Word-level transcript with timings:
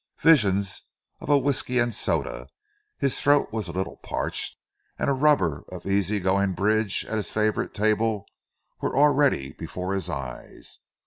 Visions 0.23 0.87
of 1.19 1.29
a 1.29 1.37
whisky 1.37 1.77
and 1.77 1.93
soda 1.93 2.47
his 2.97 3.21
throat 3.21 3.53
was 3.53 3.67
a 3.67 3.71
little 3.71 3.97
parched 3.97 4.57
and 4.97 5.11
a 5.11 5.13
rubber 5.13 5.63
of 5.71 5.85
easy 5.85 6.19
going 6.19 6.53
bridge 6.53 7.05
at 7.05 7.17
his 7.17 7.29
favourite 7.31 7.75
table, 7.75 8.25
were 8.81 8.97
already 8.97 9.51
before 9.53 9.93
his 9.93 10.09
eyes. 10.09 10.79